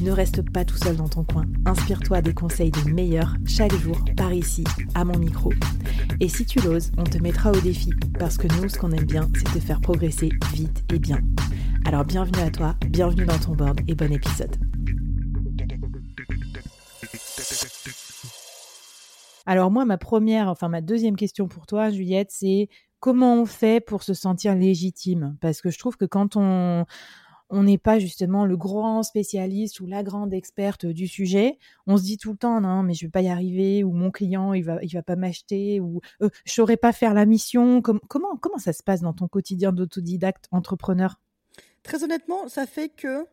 Ne 0.00 0.10
reste 0.10 0.42
pas 0.50 0.64
tout 0.64 0.76
seul 0.76 0.96
dans 0.96 1.08
ton 1.08 1.24
coin. 1.24 1.44
Inspire-toi 1.66 2.22
des 2.22 2.34
conseils 2.34 2.70
des 2.70 2.90
meilleurs 2.90 3.34
chaque 3.46 3.74
jour 3.74 3.98
par 4.16 4.32
ici, 4.32 4.64
à 4.94 5.04
mon 5.04 5.18
micro. 5.18 5.52
Et 6.20 6.28
si 6.28 6.44
tu 6.44 6.60
l'oses, 6.60 6.90
on 6.98 7.04
te 7.04 7.18
mettra 7.18 7.52
au 7.52 7.60
défi 7.60 7.90
parce 8.18 8.36
que 8.36 8.46
nous, 8.60 8.68
ce 8.68 8.78
qu'on 8.78 8.92
aime 8.92 9.04
bien, 9.04 9.28
c'est 9.34 9.58
te 9.58 9.60
faire 9.60 9.80
progresser 9.80 10.30
vite 10.52 10.84
et 10.92 10.98
bien. 10.98 11.20
Alors 11.84 12.04
bienvenue 12.04 12.42
à 12.42 12.50
toi, 12.50 12.76
bienvenue 12.88 13.24
dans 13.24 13.38
ton 13.38 13.54
board 13.54 13.80
et 13.86 13.94
bon 13.94 14.12
épisode. 14.12 14.56
Alors 19.46 19.70
moi, 19.70 19.84
ma 19.84 19.98
première, 19.98 20.48
enfin 20.48 20.68
ma 20.68 20.80
deuxième 20.80 21.16
question 21.16 21.48
pour 21.48 21.66
toi, 21.66 21.90
Juliette, 21.90 22.30
c'est 22.30 22.68
comment 23.00 23.34
on 23.34 23.44
fait 23.44 23.84
pour 23.84 24.02
se 24.02 24.14
sentir 24.14 24.54
légitime? 24.54 25.36
Parce 25.40 25.60
que 25.60 25.70
je 25.70 25.78
trouve 25.78 25.96
que 25.96 26.06
quand 26.06 26.36
on 26.36 26.86
on 27.50 27.64
n'est 27.64 27.78
pas 27.78 27.98
justement 27.98 28.46
le 28.46 28.56
grand 28.56 29.02
spécialiste 29.02 29.80
ou 29.80 29.86
la 29.86 30.02
grande 30.02 30.32
experte 30.32 30.86
du 30.86 31.06
sujet, 31.06 31.58
on 31.86 31.96
se 31.96 32.02
dit 32.02 32.18
tout 32.18 32.32
le 32.32 32.38
temps 32.38 32.60
non 32.60 32.82
mais 32.82 32.94
je 32.94 33.06
vais 33.06 33.10
pas 33.10 33.22
y 33.22 33.28
arriver 33.28 33.84
ou 33.84 33.92
mon 33.92 34.10
client 34.10 34.52
il 34.54 34.64
va 34.64 34.78
il 34.82 34.92
va 34.92 35.02
pas 35.02 35.16
m'acheter 35.16 35.80
ou 35.80 36.00
euh, 36.22 36.30
je 36.44 36.52
saurais 36.52 36.76
pas 36.76 36.92
faire 36.92 37.14
la 37.14 37.26
mission. 37.26 37.82
comment 37.82 38.36
comment 38.40 38.58
ça 38.58 38.72
se 38.72 38.82
passe 38.82 39.00
dans 39.00 39.12
ton 39.12 39.28
quotidien 39.28 39.72
d'autodidacte 39.72 40.46
entrepreneur? 40.50 41.20
Très 41.82 42.02
honnêtement, 42.02 42.48
ça 42.48 42.66
fait 42.66 42.88
que 42.88 43.26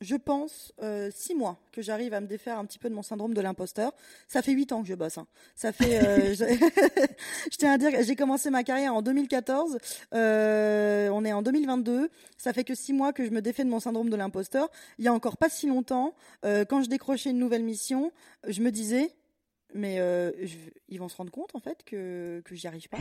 je 0.00 0.16
pense, 0.16 0.72
euh, 0.82 1.10
six 1.14 1.34
mois 1.34 1.58
que 1.72 1.80
j'arrive 1.80 2.14
à 2.14 2.20
me 2.20 2.26
défaire 2.26 2.58
un 2.58 2.64
petit 2.64 2.78
peu 2.78 2.88
de 2.88 2.94
mon 2.94 3.02
syndrome 3.02 3.32
de 3.34 3.40
l'imposteur. 3.40 3.92
Ça 4.28 4.42
fait 4.42 4.52
huit 4.52 4.72
ans 4.72 4.82
que 4.82 4.88
je 4.88 4.94
bosse. 4.94 5.18
Hein. 5.18 5.26
Ça 5.54 5.72
fait, 5.72 6.04
euh, 6.04 6.34
je 7.50 7.56
tiens 7.56 7.72
à 7.72 7.78
dire, 7.78 7.90
j'ai 8.02 8.16
commencé 8.16 8.50
ma 8.50 8.64
carrière 8.64 8.94
en 8.94 9.02
2014. 9.02 9.78
Euh, 10.12 11.08
on 11.10 11.24
est 11.24 11.32
en 11.32 11.42
2022. 11.42 12.10
Ça 12.36 12.52
fait 12.52 12.64
que 12.64 12.74
six 12.74 12.92
mois 12.92 13.12
que 13.12 13.24
je 13.24 13.30
me 13.30 13.40
défais 13.40 13.64
de 13.64 13.70
mon 13.70 13.80
syndrome 13.80 14.10
de 14.10 14.16
l'imposteur. 14.16 14.70
Il 14.98 15.04
y 15.04 15.08
a 15.08 15.12
encore 15.12 15.36
pas 15.36 15.48
si 15.48 15.66
longtemps, 15.66 16.14
quand 16.42 16.82
je 16.82 16.88
décrochais 16.88 17.30
une 17.30 17.38
nouvelle 17.38 17.64
mission, 17.64 18.12
je 18.46 18.60
me 18.60 18.70
disais, 18.70 19.10
mais 19.72 20.00
ils 20.88 20.98
vont 20.98 21.08
se 21.08 21.16
rendre 21.16 21.30
compte 21.30 21.54
en 21.54 21.60
fait 21.60 21.84
que 21.84 22.42
que 22.44 22.54
j'y 22.54 22.66
arrive 22.66 22.88
pas. 22.88 22.98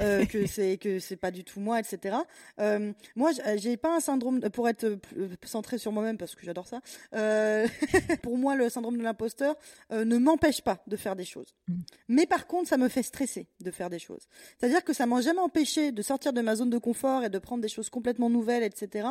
Euh, 0.00 0.24
que 0.26 0.46
c'est 0.46 0.76
que 0.76 0.98
c'est 0.98 1.16
pas 1.16 1.30
du 1.30 1.44
tout 1.44 1.60
moi, 1.60 1.80
etc. 1.80 2.16
Euh, 2.60 2.92
moi, 3.14 3.30
j'ai 3.56 3.76
pas 3.76 3.94
un 3.94 4.00
syndrome 4.00 4.40
pour 4.50 4.68
être 4.68 4.84
euh, 4.84 4.98
centré 5.44 5.78
sur 5.78 5.92
moi-même 5.92 6.18
parce 6.18 6.34
que 6.34 6.44
j'adore 6.44 6.66
ça. 6.66 6.80
Euh, 7.14 7.66
pour 8.22 8.36
moi, 8.36 8.56
le 8.56 8.68
syndrome 8.68 8.98
de 8.98 9.02
l'imposteur 9.02 9.56
ne 9.90 10.18
m'empêche 10.18 10.62
pas 10.62 10.82
de 10.86 10.96
faire 10.96 11.16
des 11.16 11.24
choses. 11.24 11.54
Mm. 11.68 11.74
Mais 12.08 12.26
par 12.26 12.46
contre, 12.46 12.68
ça 12.68 12.76
me 12.76 12.88
fait 12.88 13.02
stresser 13.02 13.46
de 13.60 13.70
faire 13.70 13.90
des 13.90 13.98
choses. 13.98 14.28
C'est-à-dire 14.58 14.84
que 14.84 14.92
ça 14.92 15.06
m'a 15.06 15.20
jamais 15.20 15.40
empêché 15.40 15.92
de 15.92 16.02
sortir 16.02 16.32
de 16.32 16.40
ma 16.40 16.56
zone 16.56 16.70
de 16.70 16.78
confort 16.78 17.24
et 17.24 17.30
de 17.30 17.38
prendre 17.38 17.62
des 17.62 17.68
choses 17.68 17.88
complètement 17.88 18.28
nouvelles, 18.28 18.62
etc. 18.62 19.08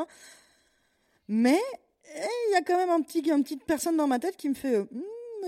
Mais 1.27 1.59
eh, 2.15 2.27
il 2.49 2.53
y 2.53 2.55
a 2.55 2.61
quand 2.61 2.77
même 2.77 2.89
un 2.89 3.01
petit, 3.01 3.19
une 3.19 3.43
petite 3.43 3.63
personne 3.65 3.97
dans 3.97 4.07
ma 4.07 4.19
tête 4.19 4.37
qui 4.37 4.49
me 4.49 4.53
fait 4.53 4.85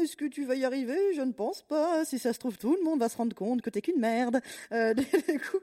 est-ce 0.01 0.15
que 0.15 0.25
tu 0.25 0.45
vas 0.45 0.55
y 0.55 0.65
arriver? 0.65 0.97
Je 1.15 1.21
ne 1.21 1.31
pense 1.31 1.61
pas. 1.61 2.05
Si 2.05 2.19
ça 2.19 2.33
se 2.33 2.39
trouve, 2.39 2.57
tout 2.57 2.75
le 2.75 2.83
monde 2.83 2.99
va 2.99 3.09
se 3.09 3.17
rendre 3.17 3.35
compte 3.35 3.61
que 3.61 3.69
t'es 3.69 3.81
qu'une 3.81 3.99
merde. 3.99 4.41
Euh, 4.71 4.93
du 4.93 5.03
coup... 5.03 5.57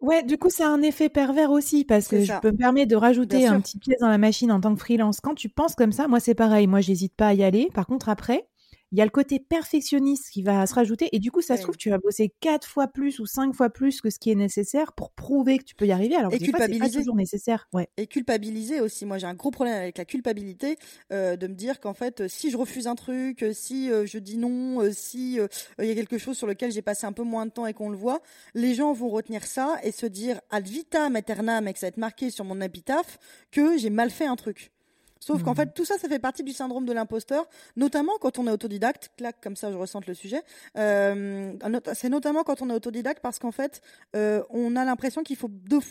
Ouais, 0.00 0.24
du 0.24 0.36
coup, 0.36 0.50
c'est 0.50 0.64
un 0.64 0.82
effet 0.82 1.08
pervers 1.08 1.52
aussi 1.52 1.84
parce 1.84 2.08
que 2.08 2.24
je 2.24 2.32
peux 2.40 2.50
me 2.50 2.56
permettre 2.56 2.90
de 2.90 2.96
rajouter 2.96 3.46
un 3.46 3.60
petit 3.60 3.78
pièce 3.78 4.00
dans 4.00 4.08
la 4.08 4.18
machine 4.18 4.50
en 4.50 4.60
tant 4.60 4.74
que 4.74 4.80
freelance. 4.80 5.20
Quand 5.20 5.36
tu 5.36 5.48
penses 5.48 5.76
comme 5.76 5.92
ça, 5.92 6.08
moi, 6.08 6.18
c'est 6.18 6.34
pareil. 6.34 6.66
Moi, 6.66 6.80
j'hésite 6.80 7.14
pas 7.14 7.28
à 7.28 7.34
y 7.34 7.44
aller. 7.44 7.68
Par 7.72 7.86
contre, 7.86 8.08
après, 8.08 8.48
il 8.92 8.98
y 8.98 9.00
a 9.00 9.04
le 9.04 9.10
côté 9.10 9.40
perfectionniste 9.40 10.30
qui 10.30 10.42
va 10.42 10.66
se 10.66 10.74
rajouter 10.74 11.08
et 11.12 11.18
du 11.18 11.30
coup 11.30 11.40
ça 11.40 11.56
se 11.56 11.62
trouve 11.62 11.76
tu 11.76 11.88
vas 11.88 11.98
bosser 11.98 12.32
quatre 12.40 12.68
fois 12.68 12.86
plus 12.86 13.18
ou 13.18 13.26
cinq 13.26 13.54
fois 13.54 13.70
plus 13.70 14.00
que 14.00 14.10
ce 14.10 14.18
qui 14.18 14.30
est 14.30 14.34
nécessaire 14.34 14.92
pour 14.92 15.10
prouver 15.12 15.58
que 15.58 15.64
tu 15.64 15.74
peux 15.74 15.86
y 15.86 15.92
arriver 15.92 16.14
alors 16.14 16.30
que 16.30 16.36
et 16.36 16.40
culpabiliser 16.40 16.98
pas 16.98 16.98
toujours 16.98 17.16
nécessaire. 17.16 17.68
Ouais. 17.72 17.88
et 17.96 18.06
culpabiliser 18.06 18.80
aussi. 18.80 19.06
Moi 19.06 19.18
j'ai 19.18 19.26
un 19.26 19.34
gros 19.34 19.50
problème 19.50 19.76
avec 19.76 19.96
la 19.96 20.04
culpabilité 20.04 20.76
euh, 21.12 21.36
de 21.36 21.46
me 21.46 21.54
dire 21.54 21.80
qu'en 21.80 21.94
fait 21.94 22.28
si 22.28 22.50
je 22.50 22.56
refuse 22.56 22.86
un 22.86 22.94
truc 22.94 23.44
si 23.52 23.90
euh, 23.90 24.04
je 24.04 24.18
dis 24.18 24.36
non 24.36 24.82
euh, 24.82 24.90
si 24.92 25.38
il 25.78 25.84
y 25.86 25.90
a 25.90 25.94
quelque 25.94 26.18
chose 26.18 26.36
sur 26.36 26.46
lequel 26.46 26.70
j'ai 26.70 26.82
passé 26.82 27.06
un 27.06 27.12
peu 27.12 27.22
moins 27.22 27.46
de 27.46 27.50
temps 27.50 27.66
et 27.66 27.72
qu'on 27.72 27.88
le 27.88 27.96
voit 27.96 28.20
les 28.54 28.74
gens 28.74 28.92
vont 28.92 29.08
retenir 29.08 29.44
ça 29.44 29.78
et 29.82 29.92
se 29.92 30.06
dire 30.06 30.40
ad 30.50 30.68
vitam 30.68 31.16
aeternam 31.16 31.66
et 31.66 31.72
que 31.72 31.78
ça 31.78 31.86
va 31.86 31.88
être 31.88 31.96
marqué 31.96 32.30
sur 32.30 32.44
mon 32.44 32.60
épitaphe 32.60 33.18
que 33.50 33.78
j'ai 33.78 33.90
mal 33.90 34.10
fait 34.10 34.26
un 34.26 34.36
truc 34.36 34.70
Sauf 35.22 35.44
qu'en 35.44 35.52
hmm. 35.52 35.56
fait, 35.56 35.74
tout 35.74 35.84
ça, 35.84 35.98
ça 35.98 36.08
fait 36.08 36.18
partie 36.18 36.42
du 36.42 36.52
syndrome 36.52 36.84
de 36.84 36.92
l'imposteur, 36.92 37.46
notamment 37.76 38.12
quand 38.20 38.40
on 38.40 38.48
est 38.48 38.50
autodidacte. 38.50 39.12
Clac, 39.16 39.40
comme 39.40 39.54
ça, 39.54 39.70
je 39.70 39.76
ressens 39.76 40.00
le 40.08 40.14
sujet. 40.14 40.42
Euh, 40.76 41.52
c'est 41.94 42.08
notamment 42.08 42.42
quand 42.42 42.60
on 42.60 42.68
est 42.70 42.74
autodidacte 42.74 43.22
parce 43.22 43.38
qu'en 43.38 43.52
fait, 43.52 43.82
euh, 44.16 44.42
on 44.50 44.74
a 44.74 44.84
l'impression 44.84 45.22
qu'il 45.22 45.36
faut 45.36 45.50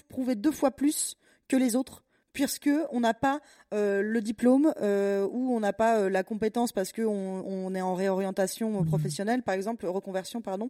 prouver 0.09 0.35
deux 0.35 0.51
fois 0.51 0.71
plus 0.71 1.15
que 1.47 1.55
les 1.55 1.77
autres 1.77 2.03
puisque 2.33 2.69
on 2.91 2.99
n'a 2.99 3.13
pas 3.13 3.39
euh, 3.73 4.01
le 4.01 4.19
diplôme 4.21 4.73
euh, 4.81 5.25
ou 5.31 5.55
on 5.55 5.61
n'a 5.61 5.73
pas 5.73 5.99
euh, 5.99 6.09
la 6.09 6.23
compétence 6.23 6.73
parce 6.73 6.91
que 6.91 7.01
on, 7.01 7.45
on, 7.45 7.73
est 7.73 7.81
en 7.81 7.95
réorientation 7.95 8.81
hmm. 8.81 8.85
professionnelle, 8.85 9.43
par 9.43 9.55
exemple, 9.55 9.85
reconversion, 9.85 10.41
pardon. 10.41 10.69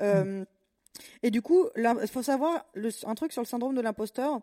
Euh, 0.00 0.46
et 1.22 1.30
du 1.30 1.42
coup, 1.42 1.66
il 1.76 2.08
faut 2.08 2.22
savoir 2.22 2.64
le, 2.74 2.88
un 3.06 3.14
truc 3.14 3.32
sur 3.32 3.42
le 3.42 3.46
syndrome 3.46 3.74
de 3.74 3.82
l'imposteur, 3.82 4.40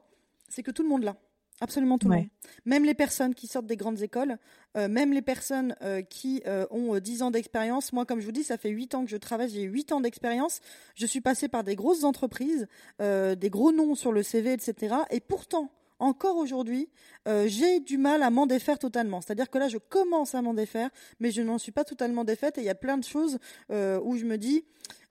c'est 0.50 0.62
que 0.62 0.72
tout 0.72 0.84
le 0.84 0.90
monde 0.90 1.04
l'a. 1.04 1.16
Absolument 1.62 1.98
tout 1.98 2.10
le 2.10 2.16
monde. 2.16 2.28
Même 2.66 2.84
les 2.84 2.94
personnes 2.94 3.34
qui 3.34 3.48
sortent 3.48 3.66
des 3.66 3.78
grandes 3.78 4.02
écoles, 4.02 4.38
euh, 4.76 4.90
même 4.90 5.14
les 5.14 5.22
personnes 5.22 5.76
euh, 5.82 6.02
qui 6.02 6.42
euh, 6.48 6.66
ont 6.70 7.00
10 7.00 7.24
ans 7.24 7.32
d'expérience. 7.32 7.94
Moi, 7.94 8.06
comme 8.06 8.20
je 8.20 8.26
vous 8.26 8.34
dis, 8.34 8.44
ça 8.44 8.58
fait 8.58 8.70
8 8.70 8.96
ans 8.96 9.06
que 9.06 9.10
je 9.10 9.18
travaille, 9.18 9.50
j'ai 9.50 9.62
8 9.62 9.94
ans 9.94 10.02
d'expérience. 10.02 10.60
Je 10.96 11.06
suis 11.06 11.22
passée 11.22 11.48
par 11.48 11.64
des 11.64 11.76
grosses 11.76 12.04
entreprises, 12.04 12.68
des 13.00 13.50
gros 13.50 13.72
noms 13.72 13.96
sur 13.96 14.12
le 14.12 14.22
CV, 14.22 14.54
etc. 14.54 14.96
Et 15.12 15.22
pourtant, 15.22 15.72
encore 16.00 16.36
aujourd'hui, 16.38 16.90
j'ai 17.26 17.80
du 17.80 17.98
mal 17.98 18.24
à 18.24 18.30
m'en 18.30 18.48
défaire 18.48 18.80
totalement. 18.80 19.22
C'est-à-dire 19.22 19.50
que 19.50 19.58
là, 19.58 19.70
je 19.70 19.78
commence 19.78 20.36
à 20.36 20.42
m'en 20.42 20.54
défaire, 20.54 20.90
mais 21.20 21.32
je 21.32 21.42
n'en 21.42 21.58
suis 21.58 21.72
pas 21.72 21.84
totalement 21.84 22.24
défaite. 22.24 22.58
Et 22.58 22.62
il 22.62 22.66
y 22.66 22.70
a 22.70 22.76
plein 22.76 22.98
de 22.98 23.04
choses 23.04 23.40
où 23.70 24.18
je 24.18 24.26
me 24.26 24.38
dis, 24.38 24.66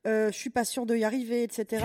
je 0.05 0.31
suis 0.33 0.51
pas 0.51 0.65
sûre 0.65 0.87
de 0.87 0.95
y 0.95 1.05
arriver, 1.05 1.43
etc. 1.43 1.85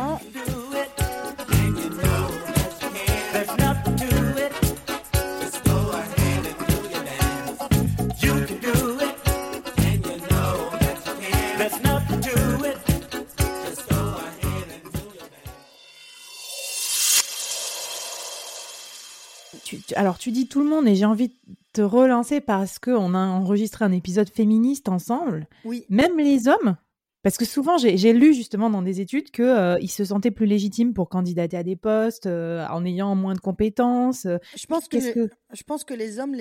alors 19.95 20.17
tu 20.17 20.31
dis 20.31 20.47
tout 20.47 20.61
le 20.61 20.69
monde 20.69 20.87
et 20.87 20.95
j'ai 20.95 21.05
envie 21.05 21.29
de 21.29 21.35
te 21.73 21.81
relancer 21.81 22.41
parce 22.41 22.79
qu'on 22.79 23.13
a 23.13 23.19
enregistré 23.19 23.85
un 23.85 23.91
épisode 23.91 24.29
féministe 24.29 24.89
ensemble. 24.89 25.47
Oui. 25.65 25.85
Même 25.89 26.17
les 26.17 26.47
hommes, 26.47 26.77
parce 27.21 27.37
que 27.37 27.45
souvent 27.45 27.77
j'ai 27.77 28.13
lu 28.13 28.33
justement 28.33 28.69
dans 28.69 28.81
des 28.81 29.01
études 29.01 29.31
qu'ils 29.31 29.43
euh, 29.45 29.87
se 29.87 30.05
sentaient 30.05 30.31
plus 30.31 30.45
légitimes 30.45 30.93
pour 30.93 31.09
candidater 31.09 31.57
à 31.57 31.63
des 31.63 31.75
postes 31.75 32.27
euh, 32.27 32.65
en 32.67 32.85
ayant 32.85 33.15
moins 33.15 33.33
de 33.33 33.39
compétences. 33.39 34.25
Je 34.55 34.65
pense 34.67 34.87
que, 34.87 34.99
je 34.99 35.63
pense 35.63 35.83
que 35.83 35.93
les 35.93 36.19
hommes 36.19 36.35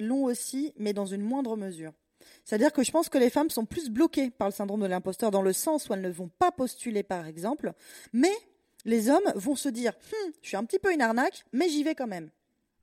l'ont 0.00 0.24
aussi, 0.24 0.72
mais 0.76 0.92
dans 0.92 1.06
une 1.06 1.22
moindre 1.22 1.56
mesure. 1.56 1.92
C'est-à-dire 2.44 2.72
que 2.72 2.82
je 2.82 2.90
pense 2.90 3.08
que 3.08 3.18
les 3.18 3.30
femmes 3.30 3.50
sont 3.50 3.64
plus 3.64 3.90
bloquées 3.90 4.30
par 4.30 4.48
le 4.48 4.52
syndrome 4.52 4.80
de 4.80 4.86
l'imposteur 4.86 5.30
dans 5.30 5.42
le 5.42 5.52
sens 5.52 5.88
où 5.88 5.94
elles 5.94 6.00
ne 6.00 6.10
vont 6.10 6.30
pas 6.38 6.50
postuler, 6.50 7.02
par 7.02 7.26
exemple, 7.26 7.72
mais 8.12 8.32
les 8.84 9.08
hommes 9.08 9.32
vont 9.34 9.56
se 9.56 9.68
dire, 9.68 9.92
hm, 9.92 10.32
je 10.42 10.48
suis 10.48 10.56
un 10.56 10.64
petit 10.64 10.78
peu 10.78 10.92
une 10.92 11.00
arnaque, 11.00 11.44
mais 11.52 11.68
j'y 11.68 11.82
vais 11.82 11.94
quand 11.94 12.06
même. 12.06 12.30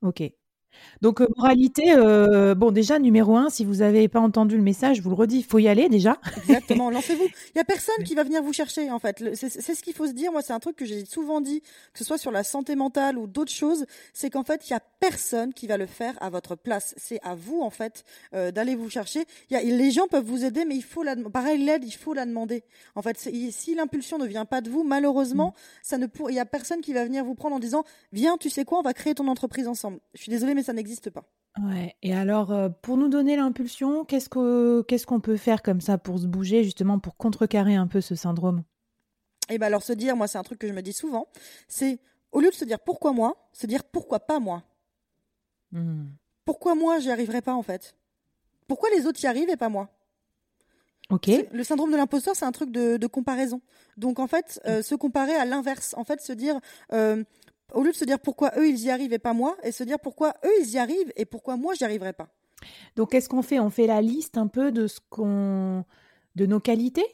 Ok. 0.02 0.41
Donc, 1.00 1.20
euh, 1.20 1.26
moralité, 1.36 1.92
euh, 1.96 2.54
bon, 2.54 2.70
déjà, 2.70 2.98
numéro 2.98 3.36
un, 3.36 3.50
si 3.50 3.64
vous 3.64 3.76
n'avez 3.76 4.08
pas 4.08 4.20
entendu 4.20 4.56
le 4.56 4.62
message, 4.62 4.98
je 4.98 5.02
vous 5.02 5.10
le 5.10 5.16
redis, 5.16 5.38
il 5.38 5.44
faut 5.44 5.58
y 5.58 5.68
aller 5.68 5.88
déjà. 5.88 6.18
Exactement, 6.36 6.90
lancez-vous. 6.90 7.24
Il 7.24 7.52
n'y 7.56 7.60
a 7.60 7.64
personne 7.64 8.04
qui 8.04 8.14
va 8.14 8.24
venir 8.24 8.42
vous 8.42 8.52
chercher, 8.52 8.90
en 8.90 8.98
fait. 8.98 9.22
C'est 9.34 9.48
ce 9.74 9.82
qu'il 9.82 9.94
faut 9.94 10.06
se 10.06 10.12
dire. 10.12 10.32
Moi, 10.32 10.42
c'est 10.42 10.52
un 10.52 10.60
truc 10.60 10.76
que 10.76 10.84
j'ai 10.84 11.04
souvent 11.04 11.40
dit, 11.40 11.60
que 11.92 11.98
ce 11.98 12.04
soit 12.04 12.18
sur 12.18 12.30
la 12.30 12.44
santé 12.44 12.76
mentale 12.76 13.18
ou 13.18 13.26
d'autres 13.26 13.52
choses, 13.52 13.86
c'est 14.12 14.30
qu'en 14.30 14.44
fait, 14.44 14.68
il 14.68 14.72
n'y 14.72 14.76
a 14.76 14.82
personne 15.00 15.52
qui 15.52 15.66
va 15.66 15.76
le 15.76 15.86
faire 15.86 16.14
à 16.20 16.30
votre 16.30 16.54
place. 16.54 16.94
C'est 16.96 17.20
à 17.22 17.34
vous, 17.34 17.60
en 17.60 17.70
fait, 17.70 18.04
euh, 18.34 18.50
d'aller 18.50 18.74
vous 18.74 18.88
chercher. 18.88 19.24
Y 19.50 19.56
a, 19.56 19.62
les 19.62 19.90
gens 19.90 20.06
peuvent 20.06 20.24
vous 20.24 20.44
aider, 20.44 20.64
mais 20.64 20.76
il 20.76 20.84
faut 20.84 21.02
la, 21.02 21.16
pareil, 21.16 21.62
l'aide, 21.62 21.84
il 21.84 21.92
faut 21.92 22.14
la 22.14 22.26
demander. 22.26 22.64
En 22.94 23.02
fait, 23.02 23.18
si 23.18 23.74
l'impulsion 23.74 24.18
ne 24.18 24.26
vient 24.26 24.44
pas 24.44 24.60
de 24.60 24.70
vous, 24.70 24.84
malheureusement, 24.84 25.48
mm. 25.48 25.60
ça 25.82 25.98
ne 25.98 26.06
il 26.28 26.34
n'y 26.34 26.40
a 26.40 26.44
personne 26.44 26.80
qui 26.80 26.92
va 26.92 27.04
venir 27.04 27.24
vous 27.24 27.34
prendre 27.34 27.56
en 27.56 27.58
disant, 27.58 27.84
viens, 28.12 28.36
tu 28.36 28.50
sais 28.50 28.64
quoi, 28.64 28.78
on 28.78 28.82
va 28.82 28.94
créer 28.94 29.14
ton 29.14 29.28
entreprise 29.28 29.68
ensemble. 29.68 29.98
Je 30.14 30.22
suis 30.22 30.30
désolée, 30.30 30.54
mais 30.54 30.61
ça 30.62 30.72
n'existe 30.72 31.10
pas. 31.10 31.24
Ouais. 31.62 31.94
Et 32.02 32.14
alors, 32.14 32.52
euh, 32.52 32.68
pour 32.68 32.96
nous 32.96 33.08
donner 33.08 33.36
l'impulsion, 33.36 34.04
qu'est-ce 34.04 34.28
qu'on 34.28 35.20
peut 35.20 35.36
faire 35.36 35.62
comme 35.62 35.80
ça 35.80 35.98
pour 35.98 36.18
se 36.18 36.26
bouger, 36.26 36.64
justement, 36.64 36.98
pour 36.98 37.16
contrecarrer 37.16 37.74
un 37.74 37.86
peu 37.86 38.00
ce 38.00 38.14
syndrome? 38.14 38.64
Eh 39.48 39.58
bien, 39.58 39.66
alors 39.66 39.82
se 39.82 39.92
dire, 39.92 40.16
moi, 40.16 40.28
c'est 40.28 40.38
un 40.38 40.42
truc 40.42 40.58
que 40.58 40.68
je 40.68 40.72
me 40.72 40.82
dis 40.82 40.92
souvent, 40.92 41.28
c'est 41.68 41.98
au 42.30 42.40
lieu 42.40 42.48
de 42.48 42.54
se 42.54 42.64
dire 42.64 42.80
pourquoi 42.80 43.12
moi, 43.12 43.48
se 43.52 43.66
dire 43.66 43.84
pourquoi 43.84 44.20
pas 44.20 44.38
moi. 44.38 44.62
Hmm. 45.72 46.06
Pourquoi 46.44 46.74
moi, 46.74 46.98
j'y 46.98 47.10
arriverai 47.10 47.42
pas 47.42 47.54
en 47.54 47.62
fait? 47.62 47.94
Pourquoi 48.66 48.88
les 48.90 49.06
autres 49.06 49.22
y 49.22 49.26
arrivent 49.26 49.50
et 49.50 49.56
pas 49.56 49.68
moi? 49.68 49.90
Ok. 51.10 51.28
Le 51.52 51.64
syndrome 51.64 51.90
de 51.92 51.96
l'imposteur, 51.96 52.34
c'est 52.34 52.44
un 52.44 52.52
truc 52.52 52.70
de, 52.70 53.06
comparaison. 53.06 53.60
Donc 53.96 54.18
en 54.18 54.26
fait, 54.26 54.60
euh, 54.66 54.82
se 54.82 54.94
comparer 54.94 55.34
à 55.34 55.44
l'inverse, 55.44 55.94
en 55.98 56.04
fait, 56.04 56.22
se 56.22 56.32
dire 56.32 56.58
euh, 56.92 57.22
au 57.72 57.82
lieu 57.82 57.92
de 57.92 57.96
se 57.96 58.04
dire 58.04 58.18
pourquoi 58.18 58.52
eux 58.56 58.68
ils 58.68 58.80
y 58.80 58.90
arrivent 58.90 59.12
et 59.12 59.18
pas 59.18 59.32
moi, 59.32 59.56
et 59.62 59.72
se 59.72 59.84
dire 59.84 59.98
pourquoi 59.98 60.34
eux 60.44 60.60
ils 60.60 60.70
y 60.72 60.78
arrivent 60.78 61.12
et 61.16 61.24
pourquoi 61.24 61.56
moi 61.56 61.74
j'y 61.74 61.84
arriverai 61.84 62.12
pas. 62.12 62.28
Donc 62.96 63.12
qu'est-ce 63.12 63.28
qu'on 63.28 63.42
fait? 63.42 63.58
On 63.58 63.70
fait 63.70 63.86
la 63.86 64.02
liste 64.02 64.38
un 64.38 64.46
peu 64.46 64.70
de 64.70 64.86
ce 64.86 65.00
qu'on, 65.10 65.84
de 66.36 66.46
nos 66.46 66.60
qualités? 66.60 67.06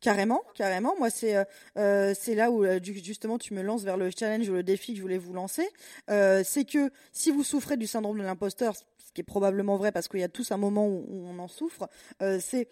Carrément, 0.00 0.42
carrément. 0.54 0.94
Moi, 0.98 1.10
c'est 1.10 1.36
euh, 1.36 1.44
euh, 1.76 2.14
c'est 2.18 2.34
là 2.34 2.50
où 2.50 2.64
euh, 2.64 2.78
justement 2.82 3.38
tu 3.38 3.54
me 3.54 3.62
lances 3.62 3.82
vers 3.82 3.96
le 3.96 4.10
challenge 4.16 4.48
ou 4.48 4.52
le 4.52 4.62
défi 4.62 4.92
que 4.92 4.98
je 4.98 5.02
voulais 5.02 5.18
vous 5.18 5.32
lancer. 5.32 5.68
c'est 6.08 6.64
que 6.64 6.90
si 7.12 7.30
vous 7.30 7.42
souffrez 7.42 7.76
du 7.76 7.86
syndrome 7.86 8.18
de 8.18 8.22
l'imposteur, 8.22 8.76
ce 8.76 9.12
qui 9.12 9.20
est 9.20 9.24
probablement 9.24 9.76
vrai 9.76 9.92
parce 9.92 10.08
qu'il 10.08 10.20
y 10.20 10.24
a 10.24 10.28
tous 10.28 10.52
un 10.52 10.56
moment 10.56 10.86
où, 10.86 11.04
où 11.08 11.26
on 11.28 11.38
en 11.38 11.48
souffre, 11.48 11.88
c'est 12.40 12.68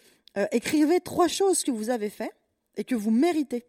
écrivez 0.53 1.01
trois 1.01 1.29
choses 1.29 1.63
que 1.63 1.71
vous 1.71 1.91
avez 1.91 2.11
fait 2.11 2.33
et 2.77 2.85
que 2.85 2.95
vous 2.95 3.11
méritez 3.11 3.67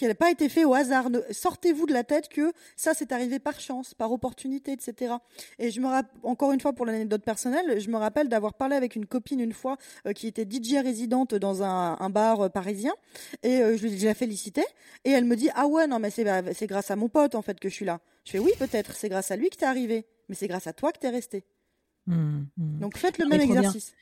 qui 0.00 0.06
n'a 0.06 0.14
pas 0.14 0.30
été 0.30 0.48
fait 0.48 0.64
au 0.64 0.72
hasard. 0.72 1.10
Sortez-vous 1.30 1.84
de 1.84 1.92
la 1.92 2.04
tête 2.04 2.30
que 2.30 2.54
ça 2.74 2.94
s'est 2.94 3.12
arrivé 3.12 3.38
par 3.38 3.60
chance, 3.60 3.92
par 3.92 4.10
opportunité, 4.10 4.72
etc. 4.72 5.16
Et 5.58 5.70
je 5.70 5.78
me 5.78 5.88
rappelle, 5.88 6.18
encore 6.22 6.52
une 6.52 6.60
fois 6.60 6.72
pour 6.72 6.86
l'anecdote 6.86 7.22
personnelle, 7.22 7.78
je 7.78 7.90
me 7.90 7.98
rappelle 7.98 8.30
d'avoir 8.30 8.54
parlé 8.54 8.76
avec 8.76 8.96
une 8.96 9.04
copine 9.04 9.40
une 9.40 9.52
fois 9.52 9.76
euh, 10.06 10.14
qui 10.14 10.26
était 10.26 10.46
DJ 10.50 10.76
résidente 10.82 11.34
dans 11.34 11.62
un, 11.62 12.08
bar 12.08 12.40
euh, 12.40 12.48
parisien 12.48 12.94
et 13.42 13.60
euh, 13.60 13.76
je 13.76 13.86
lui 13.86 14.02
ai 14.02 14.06
la 14.06 14.14
félicité 14.14 14.64
et 15.04 15.10
elle 15.10 15.26
me 15.26 15.36
dit 15.36 15.50
ah 15.54 15.66
ouais 15.66 15.86
non 15.86 15.98
mais 15.98 16.08
c'est 16.08 16.66
grâce 16.66 16.90
à 16.90 16.96
mon 16.96 17.10
pote 17.10 17.34
en 17.34 17.42
fait 17.42 17.60
que 17.60 17.68
je 17.68 17.74
suis 17.74 17.84
là. 17.84 18.00
Je 18.24 18.30
fais 18.30 18.38
oui 18.38 18.52
peut-être 18.58 18.94
c'est 18.94 19.10
grâce 19.10 19.30
à 19.30 19.36
lui 19.36 19.50
que 19.50 19.56
t'es 19.56 19.66
arrivé, 19.66 20.06
mais 20.30 20.34
c'est 20.34 20.48
grâce 20.48 20.66
à 20.66 20.72
toi 20.72 20.92
que 20.92 20.98
t'es 20.98 21.10
resté. 21.10 21.44
Mmh, 22.06 22.44
mmh. 22.56 22.78
Donc 22.78 22.96
faites 22.96 23.18
le 23.18 23.26
même 23.26 23.42
exercice. 23.42 23.92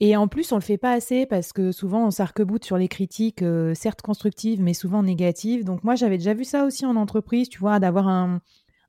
Et 0.00 0.16
en 0.16 0.28
plus, 0.28 0.52
on 0.52 0.56
le 0.56 0.62
fait 0.62 0.78
pas 0.78 0.92
assez 0.92 1.26
parce 1.26 1.52
que 1.52 1.72
souvent 1.72 2.06
on 2.06 2.10
s'arc-boute 2.10 2.64
sur 2.64 2.78
les 2.78 2.88
critiques, 2.88 3.42
euh, 3.42 3.74
certes 3.74 4.00
constructives, 4.00 4.62
mais 4.62 4.74
souvent 4.74 5.02
négatives. 5.02 5.64
Donc 5.64 5.82
moi, 5.82 5.96
j'avais 5.96 6.18
déjà 6.18 6.34
vu 6.34 6.44
ça 6.44 6.64
aussi 6.64 6.86
en 6.86 6.94
entreprise, 6.96 7.48
tu 7.48 7.58
vois, 7.58 7.80
d'avoir 7.80 8.06
un, 8.06 8.40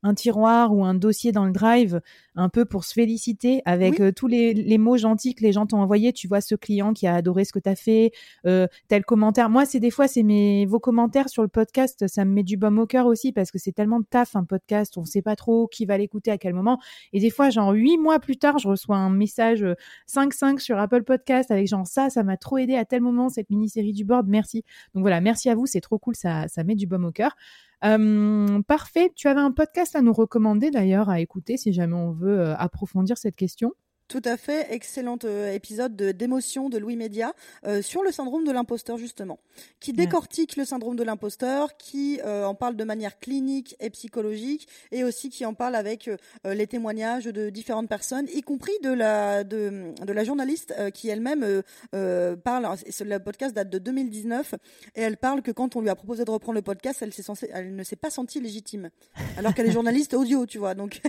un 0.02 0.14
tiroir 0.14 0.74
ou 0.74 0.84
un 0.84 0.94
dossier 0.94 1.32
dans 1.32 1.44
le 1.44 1.52
drive 1.52 2.00
un 2.36 2.48
peu 2.48 2.64
pour 2.64 2.84
se 2.84 2.94
féliciter 2.94 3.60
avec 3.64 4.00
euh, 4.00 4.12
tous 4.12 4.26
les, 4.26 4.78
mots 4.78 4.96
gentils 4.96 5.34
que 5.34 5.42
les 5.42 5.52
gens 5.52 5.66
t'ont 5.66 5.80
envoyés. 5.80 6.12
Tu 6.12 6.28
vois 6.28 6.40
ce 6.40 6.54
client 6.54 6.92
qui 6.92 7.06
a 7.06 7.14
adoré 7.14 7.44
ce 7.44 7.52
que 7.52 7.58
tu 7.58 7.68
as 7.68 7.76
fait, 7.76 8.12
euh, 8.46 8.66
tel 8.88 9.04
commentaire. 9.04 9.50
Moi, 9.50 9.66
c'est 9.66 9.80
des 9.80 9.90
fois, 9.90 10.08
c'est 10.08 10.22
mes 10.22 10.64
vos 10.66 10.80
commentaires 10.80 11.28
sur 11.28 11.42
le 11.42 11.48
podcast, 11.48 12.06
ça 12.08 12.24
me 12.24 12.32
met 12.32 12.42
du 12.42 12.56
baume 12.56 12.78
au 12.78 12.86
cœur 12.86 13.06
aussi 13.06 13.32
parce 13.32 13.50
que 13.50 13.58
c'est 13.58 13.72
tellement 13.72 14.00
de 14.00 14.06
taf 14.08 14.36
un 14.36 14.44
podcast, 14.44 14.96
on 14.96 15.04
sait 15.04 15.22
pas 15.22 15.36
trop 15.36 15.66
qui 15.66 15.84
va 15.84 15.98
l'écouter 15.98 16.30
à 16.30 16.38
quel 16.38 16.54
moment. 16.54 16.80
Et 17.12 17.20
des 17.20 17.30
fois, 17.30 17.50
genre 17.50 17.72
huit 17.72 17.98
mois 17.98 18.20
plus 18.20 18.36
tard, 18.36 18.58
je 18.58 18.68
reçois 18.68 18.96
un 18.96 19.10
message 19.10 19.64
5-5 20.08 20.54
euh, 20.54 20.58
sur 20.58 20.78
Apple 20.78 21.02
Podcast 21.02 21.50
avec 21.50 21.66
genre 21.66 21.86
ça, 21.86 22.10
ça 22.10 22.22
m'a 22.22 22.36
trop 22.36 22.58
aidé 22.58 22.74
à 22.76 22.84
tel 22.84 23.02
moment 23.02 23.28
cette 23.28 23.50
mini-série 23.50 23.92
du 23.92 24.04
board, 24.04 24.26
merci. 24.28 24.64
Donc 24.94 25.02
voilà, 25.02 25.20
merci 25.20 25.50
à 25.50 25.54
vous, 25.54 25.66
c'est 25.66 25.80
trop 25.80 25.98
cool, 25.98 26.16
ça, 26.16 26.48
ça 26.48 26.64
met 26.64 26.74
du 26.74 26.86
baume 26.86 27.04
au 27.04 27.12
cœur. 27.12 27.36
Parfait. 27.80 29.12
Tu 29.14 29.28
avais 29.28 29.40
un 29.40 29.52
podcast 29.52 29.96
à 29.96 30.02
nous 30.02 30.12
recommander 30.12 30.70
d'ailleurs 30.70 31.08
à 31.08 31.20
écouter 31.20 31.56
si 31.56 31.72
jamais 31.72 31.96
on 31.96 32.12
veut 32.12 32.40
euh, 32.40 32.56
approfondir 32.56 33.16
cette 33.18 33.36
question? 33.36 33.72
Tout 34.10 34.22
à 34.24 34.36
fait, 34.36 34.66
excellent 34.70 35.18
euh, 35.22 35.52
épisode 35.52 35.94
d'émotion 35.94 36.68
de 36.68 36.78
Louis 36.78 36.96
Média 36.96 37.32
euh, 37.64 37.80
sur 37.80 38.02
le 38.02 38.10
syndrome 38.10 38.44
de 38.44 38.50
l'imposteur 38.50 38.98
justement, 38.98 39.38
qui 39.78 39.92
décortique 39.92 40.56
le 40.56 40.64
syndrome 40.64 40.96
de 40.96 41.04
l'imposteur, 41.04 41.76
qui 41.76 42.20
euh, 42.24 42.44
en 42.44 42.56
parle 42.56 42.74
de 42.74 42.82
manière 42.82 43.20
clinique 43.20 43.76
et 43.78 43.88
psychologique, 43.88 44.66
et 44.90 45.04
aussi 45.04 45.30
qui 45.30 45.46
en 45.46 45.54
parle 45.54 45.76
avec 45.76 46.10
les 46.44 46.66
témoignages 46.66 47.26
de 47.26 47.50
différentes 47.50 47.88
personnes, 47.88 48.26
y 48.34 48.42
compris 48.42 48.72
de 48.82 48.90
la 48.90 49.44
de, 49.44 49.94
de 50.04 50.12
la 50.12 50.24
journaliste 50.24 50.74
qui 50.92 51.08
elle-même 51.08 51.62
parle. 51.92 52.68
Le 53.00 53.18
podcast 53.18 53.54
date 53.54 53.70
de 53.70 53.78
2019 53.78 54.56
et 54.96 55.02
elle 55.02 55.18
parle 55.18 55.42
que 55.42 55.52
quand 55.52 55.76
on 55.76 55.82
lui 55.82 55.88
a 55.88 55.94
proposé 55.94 56.24
de 56.24 56.30
reprendre 56.32 56.56
le 56.56 56.62
podcast, 56.62 57.00
elle, 57.02 57.12
elle 57.52 57.76
ne 57.76 57.84
s'est 57.84 57.94
pas 57.94 58.10
sentie 58.10 58.40
légitime, 58.40 58.90
alors 59.36 59.54
qu'elle 59.54 59.68
est 59.68 59.72
journaliste 59.80 60.14
audio, 60.14 60.46
tu 60.46 60.58
vois. 60.58 60.74
Donc 60.74 61.00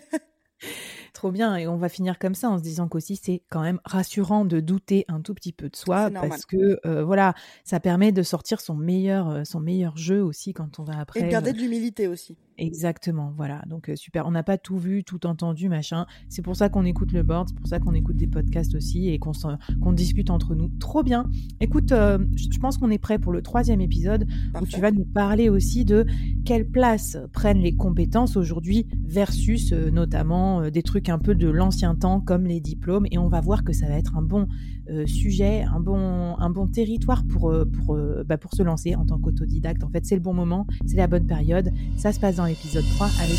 Trop 1.21 1.29
bien. 1.29 1.55
Et 1.55 1.67
on 1.67 1.77
va 1.77 1.87
finir 1.87 2.17
comme 2.17 2.33
ça 2.33 2.49
en 2.49 2.57
se 2.57 2.63
disant 2.63 2.87
qu'aussi 2.87 3.15
c'est 3.15 3.43
quand 3.51 3.61
même 3.61 3.79
rassurant 3.85 4.43
de 4.43 4.59
douter 4.59 5.05
un 5.07 5.21
tout 5.21 5.35
petit 5.35 5.53
peu 5.53 5.69
de 5.69 5.75
soi 5.75 6.09
parce 6.09 6.47
que 6.47 6.79
euh, 6.87 7.03
voilà, 7.03 7.35
ça 7.63 7.79
permet 7.79 8.11
de 8.11 8.23
sortir 8.23 8.59
son 8.59 8.73
meilleur, 8.73 9.29
euh, 9.29 9.43
son 9.43 9.59
meilleur 9.59 9.97
jeu 9.97 10.23
aussi 10.23 10.51
quand 10.53 10.79
on 10.79 10.83
va 10.83 10.99
après. 10.99 11.19
Et 11.19 11.23
de 11.25 11.29
garder 11.29 11.53
de 11.53 11.59
l'humilité 11.59 12.07
aussi. 12.07 12.37
Exactement, 12.61 13.33
voilà. 13.35 13.63
Donc 13.65 13.89
euh, 13.89 13.95
super. 13.95 14.27
On 14.27 14.31
n'a 14.31 14.43
pas 14.43 14.59
tout 14.59 14.77
vu, 14.77 15.03
tout 15.03 15.25
entendu, 15.25 15.67
machin. 15.67 16.05
C'est 16.29 16.43
pour 16.43 16.55
ça 16.55 16.69
qu'on 16.69 16.85
écoute 16.85 17.11
le 17.11 17.23
board, 17.23 17.49
c'est 17.49 17.55
pour 17.55 17.65
ça 17.65 17.79
qu'on 17.79 17.95
écoute 17.95 18.17
des 18.17 18.27
podcasts 18.27 18.75
aussi 18.75 19.09
et 19.09 19.17
qu'on 19.17 19.93
discute 19.93 20.29
entre 20.29 20.53
nous. 20.53 20.69
Trop 20.79 21.01
bien. 21.01 21.25
Écoute, 21.59 21.89
je 21.89 22.59
pense 22.59 22.77
qu'on 22.77 22.91
est 22.91 22.99
prêt 22.99 23.17
pour 23.17 23.31
le 23.31 23.41
troisième 23.41 23.81
épisode 23.81 24.27
où 24.61 24.67
tu 24.67 24.79
vas 24.79 24.91
nous 24.91 25.05
parler 25.05 25.49
aussi 25.49 25.85
de 25.85 26.05
quelle 26.45 26.69
place 26.69 27.17
prennent 27.33 27.61
les 27.61 27.75
compétences 27.75 28.37
aujourd'hui 28.37 28.85
versus 29.07 29.73
notamment 29.73 30.69
des 30.69 30.83
trucs 30.83 31.09
un 31.09 31.17
peu 31.17 31.33
de 31.33 31.49
l'ancien 31.49 31.95
temps 31.95 32.21
comme 32.21 32.45
les 32.45 32.59
diplômes 32.59 33.07
et 33.09 33.17
on 33.17 33.27
va 33.27 33.41
voir 33.41 33.63
que 33.63 33.73
ça 33.73 33.87
va 33.87 33.97
être 33.97 34.15
un 34.17 34.21
bon 34.21 34.47
euh, 34.91 35.05
sujet, 35.07 35.61
un 35.61 35.79
bon, 35.79 36.35
un 36.37 36.49
bon 36.49 36.67
territoire 36.67 37.23
pour, 37.23 37.49
euh, 37.49 37.65
pour, 37.65 37.95
euh, 37.95 38.23
bah, 38.25 38.37
pour 38.37 38.53
se 38.53 38.61
lancer 38.61 38.93
en 38.95 39.05
tant 39.05 39.19
qu'autodidacte. 39.19 39.83
En 39.83 39.89
fait, 39.89 40.05
c'est 40.05 40.15
le 40.15 40.21
bon 40.21 40.33
moment, 40.33 40.67
c'est 40.85 40.97
la 40.97 41.07
bonne 41.07 41.27
période. 41.27 41.71
Ça 41.95 42.11
se 42.11 42.19
passe 42.19 42.35
dans 42.35 42.45
l'épisode 42.51 42.85
3 42.97 43.09
avec 43.21 43.37